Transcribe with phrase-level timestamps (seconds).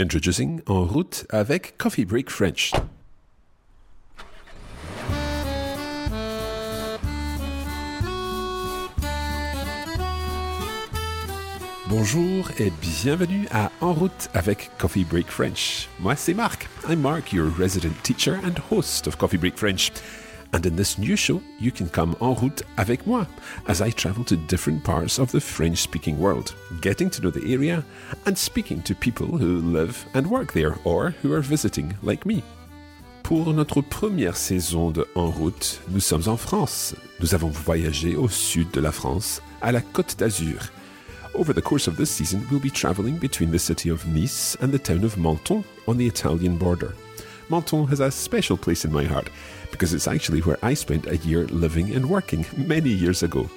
[0.00, 2.72] Introducing En route avec Coffee Break French.
[11.90, 15.86] Bonjour et bienvenue à En route avec Coffee Break French.
[15.98, 16.66] Moi, c'est Marc.
[16.88, 19.90] I'm Mark, your resident teacher and host of Coffee Break French.
[20.52, 23.26] And in this new show, you can come en route avec moi
[23.68, 27.52] as I travel to different parts of the French speaking world, getting to know the
[27.52, 27.84] area
[28.26, 32.42] and speaking to people who live and work there or who are visiting like me.
[33.22, 36.96] Pour notre première saison de En route, nous sommes en France.
[37.20, 40.68] Nous avons voyagé au sud de la France, à la Côte d'Azur.
[41.34, 44.72] Over the course of this season, we'll be traveling between the city of Nice and
[44.72, 46.92] the town of Menton on the Italian border.
[47.48, 49.28] Menton has a special place in my heart
[49.70, 53.48] because it's actually where I spent a year living and working many years ago.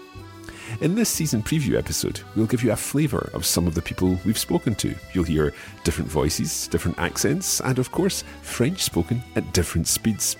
[0.81, 4.19] In this season preview episode, we'll give you a flavour of some of the people
[4.25, 4.95] we've spoken to.
[5.13, 5.53] You'll hear
[5.83, 10.35] different voices, different accents, and of course, French spoken at different speeds.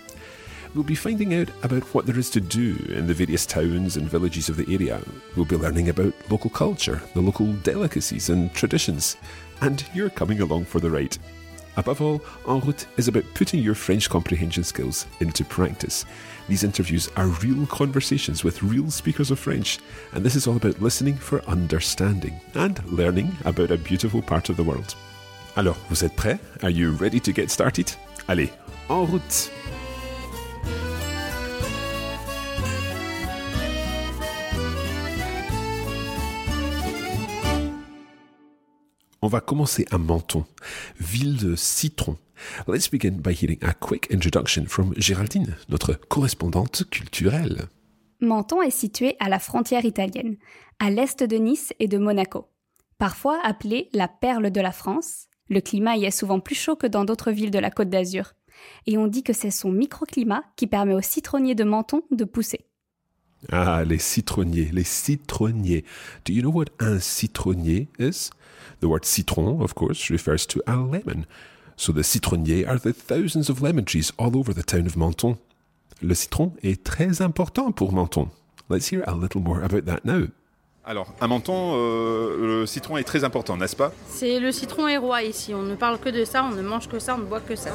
[0.74, 4.10] We'll be finding out about what there is to do in the various towns and
[4.10, 5.02] villages of the area.
[5.36, 9.18] We'll be learning about local culture, the local delicacies and traditions.
[9.62, 11.16] And you're coming along for the ride.
[11.76, 16.06] Above all, En route is about putting your French comprehension skills into practice.
[16.48, 19.80] These interviews are real conversations with real speakers of French,
[20.14, 24.58] and this is all about listening for understanding and learning about a beautiful part of
[24.58, 24.96] the world.
[25.56, 26.40] Alors, vous êtes prêts?
[26.64, 27.92] Are you ready to get started?
[28.28, 28.52] Allez,
[28.90, 29.52] en route!
[39.34, 40.46] Va commencer à Menton,
[41.00, 42.18] ville de citron.
[42.68, 47.64] Let's begin by hearing a quick introduction from Géraldine, notre correspondante culturelle.
[48.20, 50.38] Menton est situé à la frontière italienne,
[50.78, 52.46] à l'est de Nice et de Monaco.
[53.00, 56.86] Parfois appelée la perle de la France, le climat y est souvent plus chaud que
[56.86, 58.34] dans d'autres villes de la Côte d'Azur.
[58.86, 62.68] Et on dit que c'est son microclimat qui permet aux citronniers de Menton de pousser.
[63.52, 65.84] Ah, les citronniers, les citronniers.
[66.24, 68.32] Do you know what un citronnier is?
[68.80, 71.26] The word citron, of course, refers to a lemon.
[71.76, 75.38] So the citronniers are the thousands of lemon trees all over the town of Menton.
[76.02, 78.30] Le citron est très important pour Menton.
[78.70, 80.28] Let's hear a little more about that now.
[80.86, 83.94] Alors, à Menton, euh, le citron est très important, n'est-ce pas?
[84.10, 85.54] C'est le citron est roi ici.
[85.54, 87.56] On ne parle que de ça, on ne mange que ça, on ne boit que
[87.56, 87.70] ça.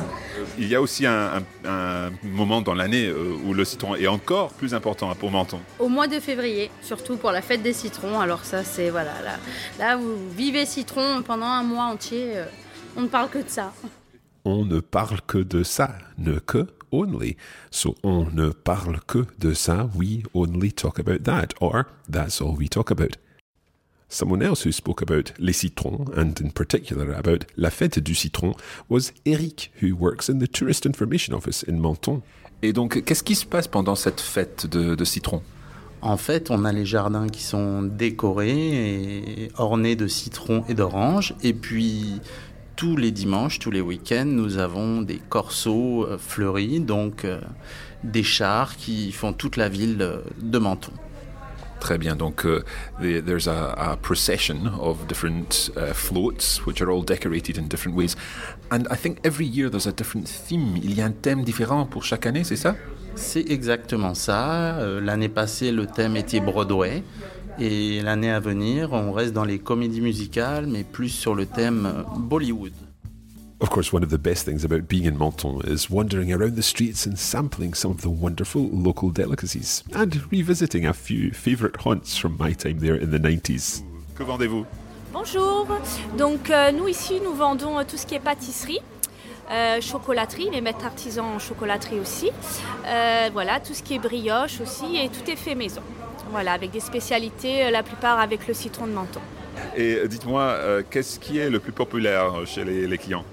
[0.59, 4.07] Il y a aussi un, un- un moment dans l'année euh, où le citron est
[4.07, 5.59] encore plus important pour Menton.
[5.79, 8.21] Au mois de février, surtout pour la fête des citrons.
[8.21, 9.37] Alors ça, c'est voilà, là,
[9.79, 12.33] là vous vivez citron pendant un mois entier.
[12.37, 12.45] euh,
[12.95, 13.73] on ne parle que de ça.
[14.45, 17.37] On ne parle que de ça, ne que, only.
[17.71, 22.55] So on ne parle que de ça, we only talk about that, or that's all
[22.57, 23.17] we talk about.
[24.11, 28.55] Someone else who spoke about les citrons, and in particular about la fête du citron,
[28.89, 32.23] was Eric, who works in the Tourist Information Office in Menton.
[32.63, 35.43] Et donc, qu'est-ce qui se passe pendant cette fête de, de citron?
[36.01, 41.35] En fait, on a les jardins qui sont décorés et ornés de citrons et d'oranges.
[41.43, 42.21] Et puis,
[42.79, 47.41] tous les dimanches, tous les week-ends, nous avons des corsos euh, fleuris, donc euh,
[48.05, 50.93] des chars qui font toute la ville euh, de Menton.
[51.81, 52.15] Très bien.
[52.15, 52.45] Donc,
[53.01, 57.97] the- there's a, a procession of different uh, floats, which are all decorated in different
[57.97, 58.15] ways.
[58.71, 60.77] And I think every year there's a different theme.
[60.81, 62.77] Il y a un thème différent pour chaque année, c'est ça?
[63.17, 64.79] C'est exactement ça.
[65.01, 67.03] L'année passée, le thème était Broadway.
[67.61, 71.87] Et l'année à venir, on reste dans les comédies musicales, mais plus sur le thème
[71.87, 72.73] euh, Bollywood.
[73.61, 76.63] Of course, one of the best things about being in Menton is wandering around the
[76.63, 82.17] streets and sampling some of the wonderful local delicacies, and revisiting a few favourite haunts
[82.17, 83.83] from my time there in the 90s.
[84.15, 84.65] Que vendez-vous?
[85.13, 85.67] Bonjour,
[86.17, 88.79] donc euh, nous ici nous vendons euh, tout ce qui est pâtisserie,
[89.51, 92.31] euh, chocolaterie, les maîtres artisans en chocolaterie aussi,
[92.87, 95.83] Euh, voilà, tout ce qui est brioche aussi et tout est fait maison.
[96.31, 99.21] Voilà, avec des spécialités, euh, la plupart avec le citron de menton.
[99.77, 103.25] Et euh, dites-moi, euh, qu'est-ce qui est le plus populaire chez les, les clients?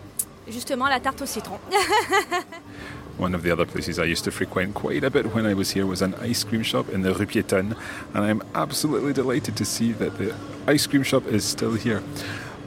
[0.48, 1.60] Justement la tarte au citron.
[3.20, 5.74] One of the other places I used to frequent quite a bit when I was
[5.74, 7.74] here was an ice cream shop in the Rue Piétonne,
[8.14, 10.34] and I'm absolutely delighted to see that the
[10.68, 12.02] ice cream shop is still here.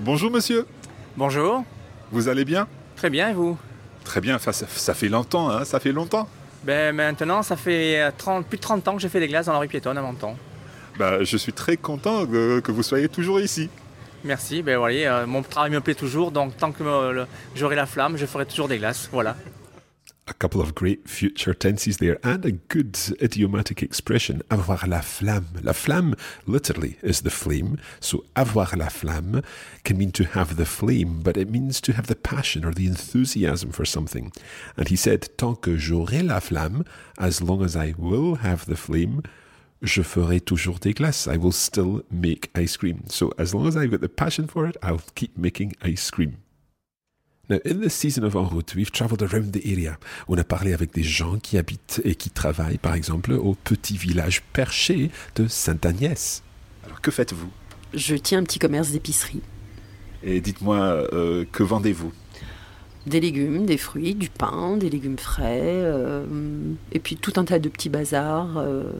[0.00, 0.64] Bonjour monsieur,
[1.18, 1.64] Bonjour,
[2.12, 2.66] vous allez bien?
[2.96, 3.58] Très bien et vous?
[4.04, 6.28] Très bien, ça fait longtemps, hein, ça fait longtemps.
[6.64, 9.46] Ben maintenant ça fait euh, 30, plus de 30 ans que j'ai fait des glaces
[9.46, 10.36] dans la rue piétonne à Menton.
[10.98, 13.70] Bah, je suis très content que vous soyez toujours ici.
[14.24, 17.24] Merci, ben voyez, euh, mon travail me plaît toujours, donc tant que euh,
[17.54, 19.36] j'aurai la flamme, je ferai toujours des glaces, voilà.
[20.28, 25.62] A couple of great future tenses there and a good idiomatic expression, avoir la flamme.
[25.62, 26.14] La flamme
[26.46, 27.78] literally is the flame.
[28.00, 29.42] So avoir la flamme
[29.84, 32.86] can mean to have the flame, but it means to have the passion or the
[32.86, 34.32] enthusiasm for something.
[34.76, 36.84] And he said, tant que j'aurai la flamme,
[37.18, 39.22] as long as I will have the flame,
[39.82, 41.28] je ferai toujours des glaces.
[41.28, 43.04] I will still make ice cream.
[43.08, 46.38] So as long as I've got the passion for it, I'll keep making ice cream.
[47.50, 49.98] Now, in this season of En route, we've traveled around the area.
[50.28, 53.96] On a parlé avec des gens qui habitent et qui travaillent, par exemple, au petit
[53.96, 56.42] village perché de Sainte-Agnès.
[56.84, 57.48] Alors, que faites-vous?
[57.94, 59.40] Je tiens un petit commerce d'épicerie.
[60.22, 60.76] Et dites-moi,
[61.14, 62.12] euh, que vendez-vous?
[63.06, 66.26] Des légumes, des fruits, du pain, des légumes frais, euh,
[66.92, 68.92] et puis tout un tas de petits bazars, euh,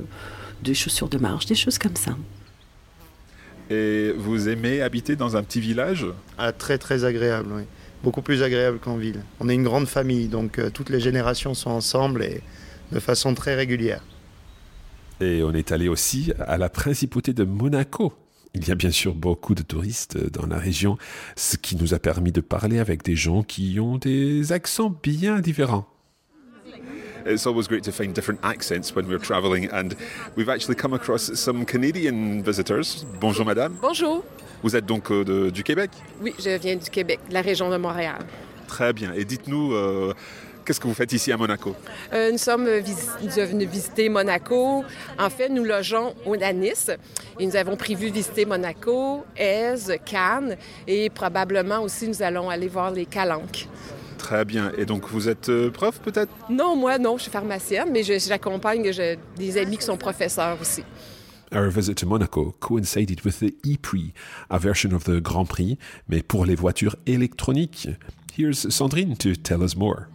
[0.63, 2.17] des chaussures de marche, des choses comme ça.
[3.69, 6.07] Et vous aimez habiter dans un petit village?
[6.39, 7.65] Ah, Très très agréable, oui
[8.03, 9.23] beaucoup plus agréable qu'en ville.
[9.41, 12.43] On est une grande famille, donc euh, toutes les générations sont ensemble et
[12.93, 14.03] de façon très régulière.
[15.21, 18.13] Et on est allé aussi à la principauté de Monaco.
[18.55, 20.97] Il y a bien sûr beaucoup de touristes dans la région,
[21.37, 25.41] ce qui nous a permis de parler avec des gens qui ont des accents bien
[25.41, 25.87] différents.
[27.27, 29.95] It's always great to find different accents when we're traveling, and
[30.37, 33.05] we've actually come across some Canadian visitors.
[33.21, 33.77] Bonjour, madame.
[33.83, 34.25] Bonjour.
[34.63, 35.91] Vous êtes donc euh, de, du Québec
[36.21, 38.19] Oui, je viens du Québec, de la région de Montréal.
[38.67, 39.13] Très bien.
[39.13, 40.13] Et dites-nous, euh,
[40.65, 41.77] qu'est-ce que vous faites ici à Monaco
[42.13, 44.85] euh, Nous sommes venus visiter Monaco.
[45.19, 46.91] En fait, nous logeons au Nice
[47.39, 50.57] et nous avons prévu visiter Monaco, Aise, Cannes
[50.87, 53.69] et probablement aussi nous allons aller voir les Calanques.
[54.19, 54.73] Très bien.
[54.77, 56.33] Et donc vous êtes prof peut-être?
[56.51, 58.83] Non, moi non, je suis pharmacienne, mais j'accompagne
[59.37, 60.83] des amis qui sont professeurs aussi.
[61.51, 64.13] Our visit to Monaco coincided with the e-Prix,
[64.51, 67.89] a version of the Grand Prix, mais pour les voitures électroniques.
[68.37, 70.09] Here's Sandrine to tell us more.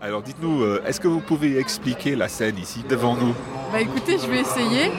[0.00, 3.34] Alors dites-nous, euh, est-ce que vous pouvez expliquer la scène ici devant nous?
[3.72, 4.92] Bah écoutez, je vais essayer.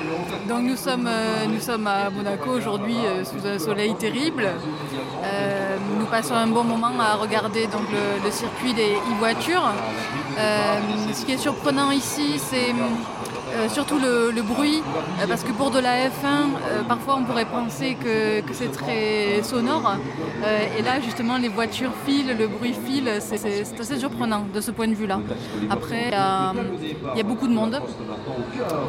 [0.47, 4.47] Donc nous sommes, euh, nous sommes à Monaco aujourd'hui euh, sous un soleil terrible.
[5.97, 9.71] nous passons un bon moment à regarder donc, le, le circuit des e-voitures.
[10.37, 12.73] ce qui est surprenant ici, c'est
[13.59, 14.81] euh, surtout le, bruit,
[15.21, 19.41] euh, parce que pour de la F1, euh, parfois on pourrait penser que, c'est très
[19.43, 19.97] sonore.
[20.77, 23.35] et là, justement, les voitures filent, le bruit file, c'est
[23.79, 25.19] assez surprenant de ce point de vue-là.
[25.69, 27.81] Après, il y, a beaucoup de monde.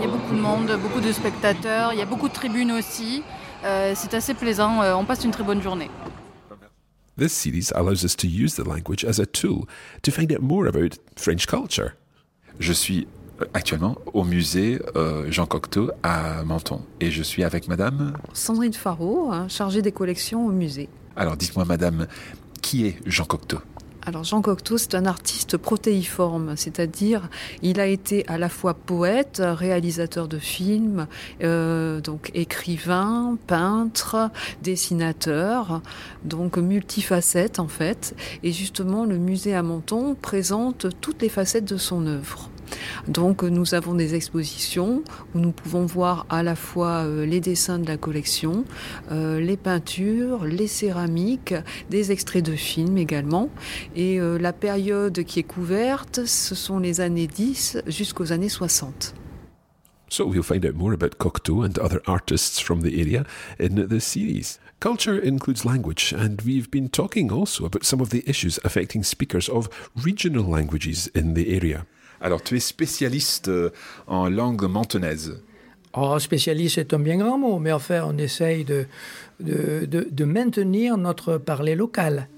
[0.00, 2.72] Il y a beaucoup de monde, beaucoup de spectateurs, il y a beaucoup de tribunes
[2.72, 3.22] aussi.
[3.94, 5.90] c'est assez plaisant, on passe une très bonne journée.
[7.16, 9.68] This series allows us to use the language as a tool
[10.02, 11.92] to find out more about French culture.
[12.58, 13.06] Je suis
[13.54, 16.80] actuellement au musée euh, Jean Cocteau à Menton.
[17.00, 20.88] Et je suis avec madame Sandrine Faro, hein, chargée des collections au musée.
[21.16, 22.06] Alors dites-moi madame,
[22.62, 23.58] qui est Jean Cocteau?
[24.06, 27.28] Alors Jean Cocteau, c'est un artiste protéiforme, c'est-à-dire
[27.60, 31.06] il a été à la fois poète, réalisateur de films,
[31.42, 34.30] euh, donc écrivain, peintre,
[34.62, 35.82] dessinateur,
[36.24, 38.16] donc multifacette en fait.
[38.42, 42.48] Et justement, le musée à Menton présente toutes les facettes de son œuvre.
[43.08, 45.02] Donc nous avons des expositions
[45.34, 48.64] où nous pouvons voir à la fois euh, les dessins de la collection,
[49.10, 51.54] euh, les peintures, les céramiques,
[51.90, 53.50] des extraits de films également.
[53.96, 59.14] Et euh, la période qui est couverte, ce sont les années 10 jusqu'aux années 60.
[60.10, 63.24] So we'll find out more about Cocteau and other artists from the area
[63.60, 64.58] in the series.
[64.80, 69.48] Culture includes language, and we've been talking also about some of the issues affecting speakers
[69.48, 71.86] of regional languages in the area.
[72.20, 73.70] Alors, tu es spécialiste euh,
[74.06, 75.40] en langue mentonaise.
[75.94, 78.86] Oh, spécialiste, c'est un bien grand mot, mais enfin, on essaye de,
[79.40, 82.28] de, de, maintenir notre parler local.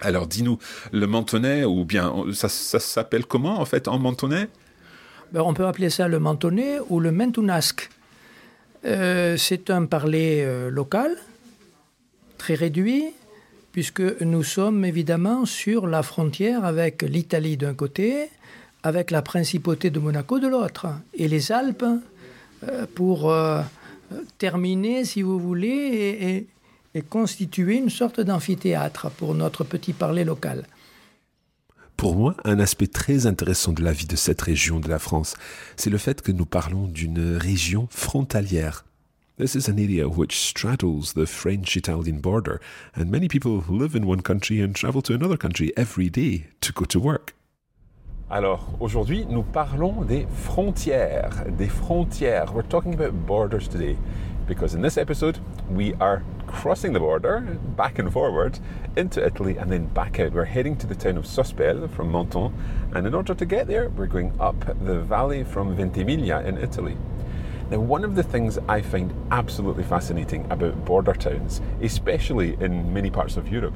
[0.00, 0.58] Alors, dis-nous,
[0.90, 4.48] le mentonais, ou bien, ça, ça s'appelle comment, en fait, en mentonais
[5.30, 7.88] ben, On peut appeler ça le mentonais ou le mentounasque.
[8.84, 11.16] Euh, c'est un parler euh, local,
[12.36, 13.04] très réduit,
[13.70, 18.28] puisque nous sommes évidemment sur la frontière avec l'Italie d'un côté,
[18.82, 21.84] avec la principauté de Monaco de l'autre, et les Alpes
[22.64, 23.62] euh, pour euh,
[24.38, 26.46] terminer, si vous voulez,
[26.94, 30.66] et, et constituer une sorte d'amphithéâtre pour notre petit parler local.
[31.96, 35.34] Pour moi, un aspect très intéressant de la vie de cette région de la France,
[35.76, 38.84] c'est le fait que nous parlons d'une région frontalière.
[39.38, 42.60] This is an area which straddles the French Italian border,
[42.96, 46.72] and many people live in one country and travel to another country every day to
[46.72, 47.34] go to work.
[48.32, 52.54] Alors, aujourd'hui, nous parlons des frontières, des frontières.
[52.54, 53.98] We're talking about borders today.
[54.46, 55.38] because in this episode
[55.70, 57.40] we are crossing the border
[57.76, 58.58] back and forward
[58.96, 60.32] into Italy and then back out.
[60.32, 62.52] We're heading to the town of Sospel from Menton,
[62.94, 66.96] and in order to get there, we're going up the valley from Ventimiglia in Italy.
[67.70, 73.08] Now, one of the things I find absolutely fascinating about border towns, especially in many
[73.08, 73.74] parts of Europe,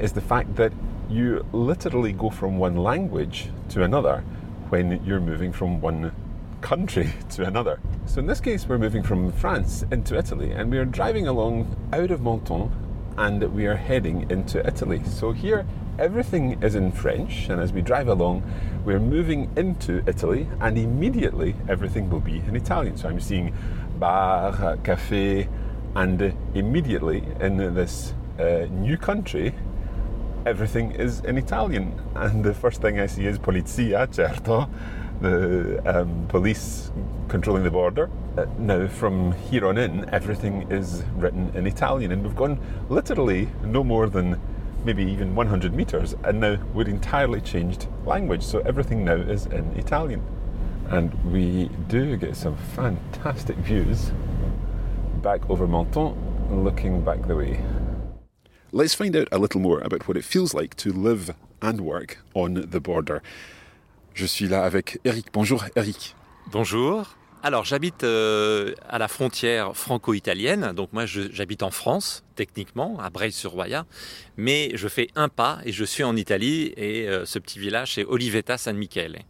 [0.00, 0.72] is the fact that
[1.08, 4.22] you literally go from one language to another
[4.68, 6.12] when you're moving from one
[6.60, 7.80] country to another.
[8.06, 11.76] So in this case, we're moving from France into Italy, and we are driving along
[11.92, 12.70] out of Monton
[13.16, 15.02] and we are heading into Italy.
[15.04, 15.66] So here,
[15.98, 18.44] everything is in French, and as we drive along,
[18.84, 22.96] we're moving into Italy, and immediately everything will be in Italian.
[22.96, 23.52] So I'm seeing
[23.98, 25.48] bar, cafe,
[25.96, 29.52] and immediately in this uh, new country,
[30.46, 32.00] everything is in Italian.
[32.14, 34.68] And the first thing I see is polizia, certo,
[35.20, 36.90] the um, police
[37.28, 38.10] controlling the border.
[38.36, 43.48] Uh, now, from here on in, everything is written in Italian, and we've gone literally
[43.64, 44.40] no more than
[44.84, 48.42] maybe even 100 meters, and now we're entirely changed language.
[48.42, 50.22] So everything now is in Italian.
[50.88, 54.10] And we do get some fantastic views
[55.22, 57.60] back over Menton, looking back the way.
[58.70, 62.18] Let's find out a little more about what it feels like to live and work
[62.34, 63.22] on the border.
[64.12, 65.28] Je suis là avec Eric.
[65.32, 66.14] Bonjour Eric.
[66.52, 67.16] Bonjour.
[67.42, 73.86] Alors j'habite euh, à la frontière franco-italienne, donc moi j'habite en France techniquement, à Breil-sur-Roya,
[74.36, 77.94] mais je fais un pas et je suis en Italie et euh, ce petit village
[77.94, 79.20] c'est Olivetta San Michele.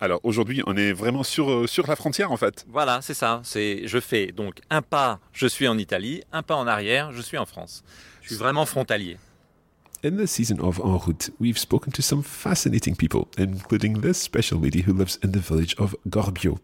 [0.00, 2.66] Alors aujourd'hui on est vraiment sur, euh, sur la frontière en fait.
[2.68, 3.40] Voilà, c'est ça.
[3.44, 7.22] C'est je fais donc un pas, je suis en Italie, un pas en arrière, je
[7.22, 7.82] suis en France.
[8.22, 9.16] Je suis vraiment frontalier.
[10.04, 14.60] In the season of En route, we've spoken to some fascinating people, including this special
[14.60, 16.58] lady who lives in the village of Gorbio.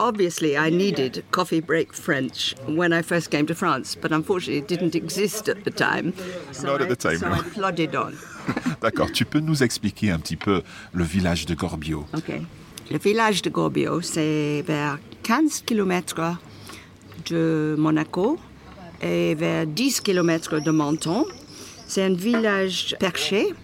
[0.00, 4.68] Obviously, I needed coffee break French when I first came to France, but unfortunately, it
[4.68, 6.12] didn't exist at the time.
[6.52, 7.34] So Not at the time, So no.
[7.34, 8.14] I plodded on.
[8.80, 10.62] D'accord, tu peux nous expliquer un petit peu
[10.92, 12.04] le village de Gorbio?
[12.16, 12.40] OK.
[12.90, 16.36] Le village de Gorbio, c'est vers 15 km
[17.30, 18.38] de Monaco
[19.00, 21.24] et vers 10 km de Menton.
[21.86, 23.54] C'est un village perché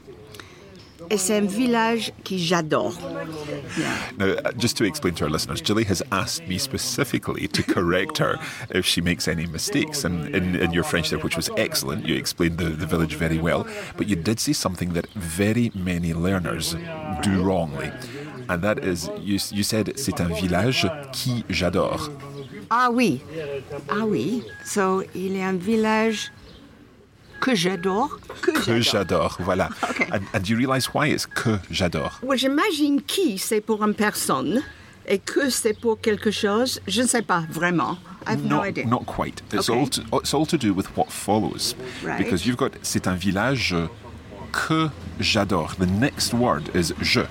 [1.17, 2.95] c'est un village que j'adore.
[4.19, 8.19] Now, uh, just to explain to our listeners, Julie has asked me specifically to correct
[8.19, 8.39] her
[8.71, 10.05] if she makes any mistakes.
[10.05, 13.39] And in, in your French there, which was excellent, you explained the, the village very
[13.39, 16.77] well, but you did say something that very many learners
[17.23, 17.91] do wrongly.
[18.49, 22.09] And that is, you, you said, c'est un village qui j'adore.
[22.71, 23.21] Ah oui,
[23.89, 24.45] ah oui.
[24.65, 26.31] So, il est un village
[27.41, 28.19] que j'adore.
[28.43, 29.69] Que Que j'adore, voilà.
[29.91, 30.07] Okay.
[30.13, 31.09] And, and do you realize why?
[31.09, 32.19] It's que j'adore?
[32.23, 34.63] Ouais, J'imagine qui c'est pour une personne
[35.07, 36.81] et que c'est pour quelque chose.
[36.87, 37.99] Je ne sais pas vraiment.
[38.27, 38.85] I have no not, idea.
[38.87, 39.43] not quite.
[39.53, 39.79] It's, Okay.
[39.81, 41.75] all to, it's all to do with what follows.
[42.05, 42.19] Right.
[42.19, 43.75] Because you've got, c'est un village
[44.53, 45.75] que j'adore.
[45.79, 47.23] The next word is je.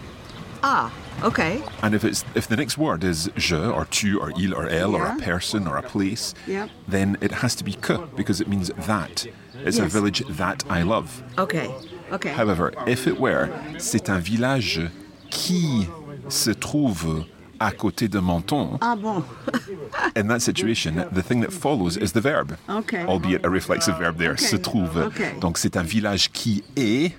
[0.64, 0.90] Ah,
[1.24, 1.62] okay.
[1.84, 4.94] And if it's if the next word is je or tu or il or elle
[4.96, 6.68] or a person or a place, Yeah.
[6.88, 9.26] then it has to be que because it means that.
[9.66, 11.22] It's a village that I love.
[11.38, 11.70] Okay.
[12.12, 12.30] Okay.
[12.30, 14.82] However, if it were, c'est un village
[15.30, 15.88] qui
[16.30, 17.26] se trouve
[17.60, 19.22] à côté de Menton, Ah bon.
[20.16, 23.04] in that situation, the thing that follows is the verb, Okay.
[23.06, 24.46] albeit a reflexive verb there, Okay.
[24.46, 24.96] se trouve.
[24.98, 25.34] Okay.
[25.42, 27.12] Donc c'est un village qui est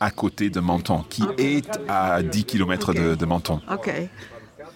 [0.00, 3.60] à côté de Menton, qui est à 10 km de, de Menton.
[3.70, 4.08] Okay.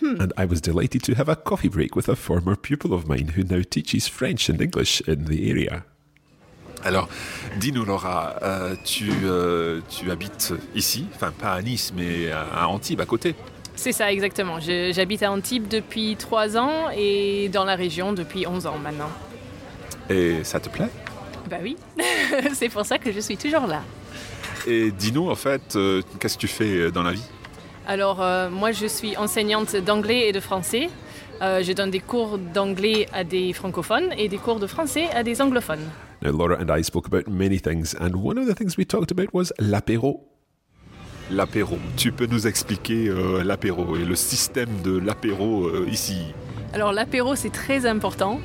[0.03, 3.33] And I was delighted to have a coffee break with a former pupil of mine
[3.37, 5.85] who now teaches French and English in the area.
[6.85, 7.09] Alors,
[7.59, 12.67] dis-nous Laura, euh, tu, euh, tu habites ici, enfin pas à Nice, mais à à
[12.67, 13.35] Antibes, à côté.
[13.77, 14.59] C'est ça, exactement.
[14.61, 19.11] J'habite à Antibes depuis 3 ans et dans la région depuis 11 ans maintenant.
[20.11, 20.89] Et ça te plaît?
[21.49, 21.77] Bah oui,
[22.53, 23.83] c'est pour ça que je suis toujours là.
[24.67, 27.25] Et dis-nous en fait, euh, qu'est-ce que tu fais dans la vie?
[27.87, 30.89] Alors, moi, je suis enseignante d'anglais et de français.
[31.41, 35.43] Je donne des cours d'anglais à des francophones et des cours de français à des
[35.43, 35.89] anglophones.
[36.23, 39.11] Now, Laura and I spoke about many things, and one of the things we talked
[39.11, 40.21] about was l'apéro.
[41.33, 41.79] L'apéro.
[41.97, 46.19] Tu peux nous expliquer euh, l'apéro et le système de l'apéro euh, ici?
[46.75, 48.39] Alors, l'apéro, c'est très important.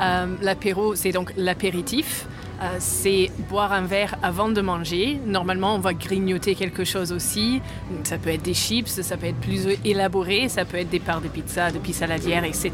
[0.00, 2.28] Euh, l'apéro, c'est donc l'apéritif.
[2.62, 5.20] Euh, c'est boire un verre avant de manger.
[5.26, 7.60] Normalement, on va grignoter quelque chose aussi.
[8.04, 11.20] Ça peut être des chips, ça peut être plus élaboré, ça peut être des parts
[11.20, 12.72] de pizza, de pizza saladière, etc.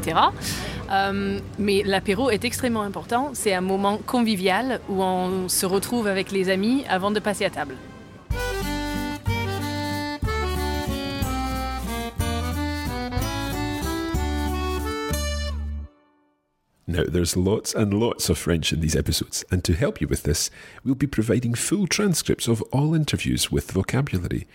[0.91, 3.31] Euh, mais l'apéro est extrêmement important.
[3.33, 7.49] C'est un moment convivial où on se retrouve avec les amis avant de passer à
[7.49, 7.75] table.
[16.93, 20.21] Now, there's lots and lots of French in these episodes, and to help you with
[20.21, 20.51] this,
[20.83, 24.45] we'll be providing full transcripts of all interviews with vocabulary.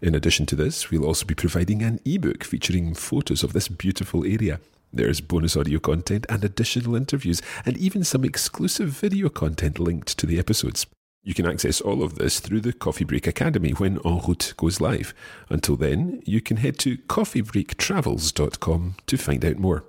[0.00, 4.24] In addition to this, we'll also be providing an ebook featuring photos of this beautiful
[4.24, 4.58] area.
[4.90, 10.24] There's bonus audio content and additional interviews, and even some exclusive video content linked to
[10.24, 10.86] the episodes.
[11.22, 14.80] You can access all of this through the Coffee Break Academy when En route goes
[14.80, 15.12] live.
[15.50, 19.84] Until then, you can head to coffeebreaktravels.com to find out more.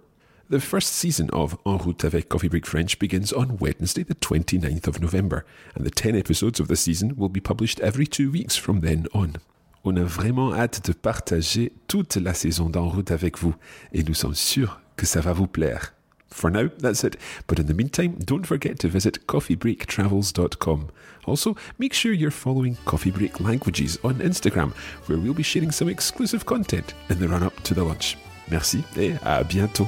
[0.53, 4.85] The first season of En route avec Coffee Break French begins on Wednesday, the 29th
[4.85, 5.45] of November,
[5.75, 9.07] and the 10 episodes of the season will be published every two weeks from then
[9.15, 9.37] on.
[9.83, 13.55] On a vraiment hâte de partager toute la saison d'En route avec vous,
[13.93, 15.95] et nous sommes sûrs que ça va vous plaire.
[16.29, 17.17] For now, that's it.
[17.47, 20.91] But in the meantime, don't forget to visit coffeebreaktravels.com.
[21.25, 24.71] Also, make sure you're following Coffee Break Languages on Instagram,
[25.07, 28.17] where we'll be sharing some exclusive content in the run up to the launch.
[28.51, 29.87] Merci et à bientôt.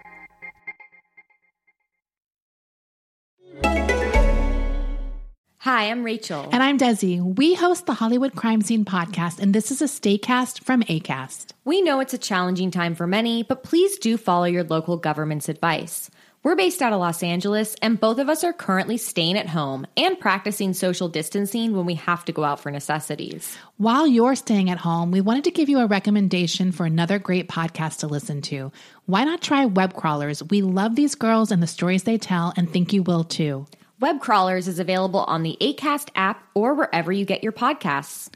[5.61, 6.49] Hi, I'm Rachel.
[6.51, 7.21] And I'm Desi.
[7.37, 11.51] We host the Hollywood Crime Scene podcast, and this is a Staycast from ACAST.
[11.65, 15.49] We know it's a challenging time for many, but please do follow your local government's
[15.49, 16.09] advice.
[16.41, 19.85] We're based out of Los Angeles, and both of us are currently staying at home
[19.95, 23.55] and practicing social distancing when we have to go out for necessities.
[23.77, 27.47] While you're staying at home, we wanted to give you a recommendation for another great
[27.47, 28.71] podcast to listen to.
[29.05, 30.41] Why not try Web Crawlers?
[30.41, 33.67] We love these girls and the stories they tell, and think you will too.
[34.01, 38.31] Web Crawlers is available on the ACAST app or wherever you get your podcasts.